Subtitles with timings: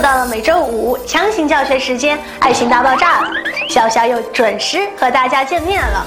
[0.00, 3.22] 到了每周五强行教学时间，爱情大爆炸，
[3.68, 6.06] 潇潇又准时和大家见面了。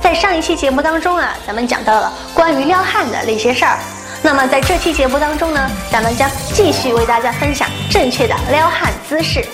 [0.00, 3.76] 在上一期节目当中啊，咱们讲到了关于撩汉的那些事儿。
[4.22, 9.44] 那么在这期节目当中呢，咱们将继续为大家分享正确的撩汉姿势。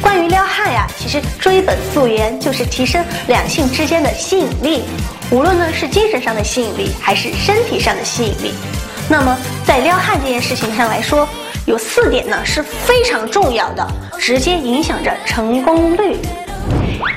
[0.00, 4.84] 关于撩汉呀，其实追本溯源就是提升两性之间的吸引力，
[5.30, 8.54] 无论呢是精神上的吸引力还是身体上的吸引力。
[9.08, 11.26] 那么在撩汉这件事情上来说，
[11.68, 13.86] 有四点呢是非常重要的，
[14.18, 16.16] 直接影响着成功率。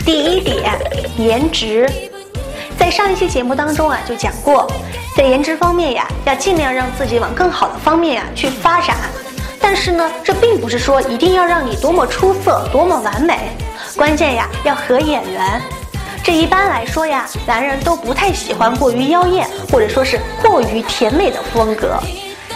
[0.05, 0.77] 第一点，
[1.17, 1.89] 颜值。
[2.77, 4.69] 在上一期节目当中啊，就讲过，
[5.15, 8.97] 在颜值方面呀，要尽量让自己往更好的方面呀去发展。
[9.57, 13.39] 但是呢，这并不是说一定要让你多么出色、多么完美，
[13.95, 15.61] 关键呀要合眼缘。
[16.21, 21.97] 这一般来说呀，男人都不太喜欢过于妖艳或者说是过于甜美的风格。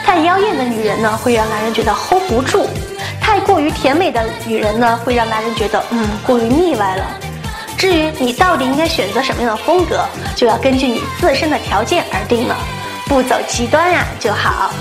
[0.05, 2.67] 太妖艳的女人呢，会让男人觉得 hold 不住；
[3.19, 7.05] 太过于甜美的女人呢，会让男人觉得嗯过于腻歪了。
[7.75, 12.55] 至于你到底应该选择什么样的风格，就要根据你自身的条件而定了，
[13.07, 14.71] 不走极端呀就好。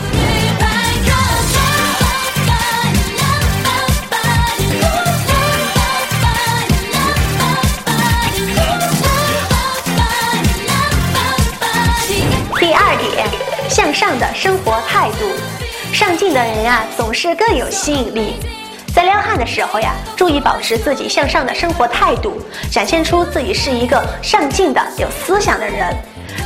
[13.94, 18.34] 上的生活态度，上进的人呀，总是更有吸引力。
[18.92, 25.96] 在撩汉的时候呀，注意保持自己向上的生活态度，展现出自己是一个上进的、有思想的人，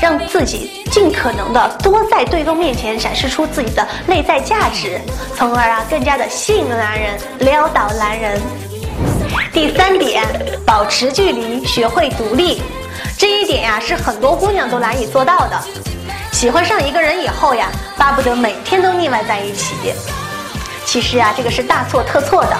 [0.00, 5.00] 让自己尽可能的多在对方面前展示出自己的内在价值，
[5.34, 8.40] 从而啊更加的吸引男人，撩倒男人。
[9.52, 10.22] 第三点，
[10.66, 12.62] 保持距离，学会独立，
[13.16, 15.60] 这一点呀是很多姑娘都难以做到的。
[16.38, 19.74] 喜欢上一个人以后呀，巴不得每天都腻歪在一起。
[20.86, 22.56] 其实啊，这个是大错特错的。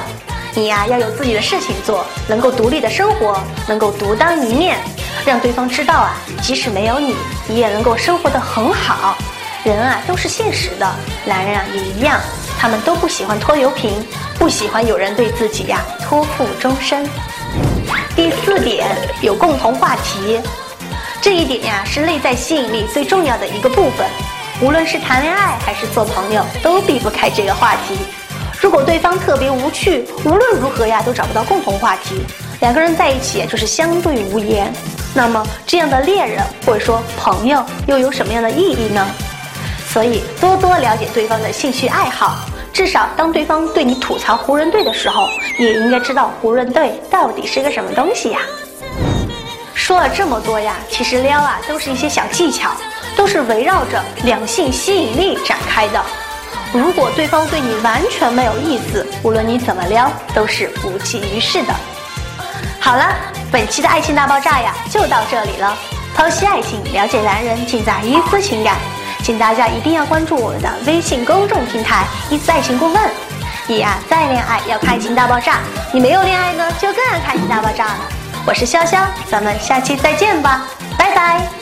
[0.53, 4.78] 你呀，要有自己的事情做，能够独立的生活，能够独当一面，
[5.25, 7.15] 让对方知道啊，即使没有你，
[7.47, 9.16] 你也能够生活的很好。
[9.62, 12.21] 人啊，都是现实的，男人啊也一样，
[12.59, 14.05] 他们都不喜欢拖油瓶，
[14.41, 17.09] 不喜欢有人对自己呀托付终身。
[18.16, 18.89] 第四点，
[19.21, 20.41] 有共同话题，
[21.21, 24.06] 这一点呀是内在吸引力最重要的一个部分。
[24.61, 27.97] 无论是谈恋爱还是做朋友，都避不开这个话题。
[28.61, 32.23] 如果对方特别无趣，无论如何呀都找不到共同话题，
[32.61, 34.73] 两个人在一起就是相对无言。
[35.15, 39.07] 那么这样的恋人或者说朋友又有什么样的意义呢？
[39.89, 42.37] 所以多多了解对方的兴趣爱好，
[42.73, 45.28] 至少当对方对你吐槽湖人队的时候，
[45.59, 48.41] 也应该知道湖人队到底是个什么东西呀。
[49.88, 52.72] 说了这么多呀，其实撩啊都是一些小技巧。
[53.16, 56.00] 都是围绕着两性吸引力展开的。
[56.72, 61.75] 如果对方对你完全没有意思，无论你怎么撩，都是无济于事的。
[62.78, 63.12] 好了，
[63.50, 65.77] 本期的爱情大爆炸呀，就到这里了。
[66.15, 68.77] 剖析爱情，了解男人，尽在伊思情感。
[69.25, 73.10] 请大家一定要关注我们的微信公众平台“伊思爱情顾问”。
[73.66, 75.59] 你呀，再恋爱要看爱情大爆炸，
[75.93, 78.18] 你没有恋爱呢，就更要看爱情大爆炸了。
[78.48, 80.62] 我是潇潇，咱们下期再见吧，
[80.98, 81.58] 拜拜。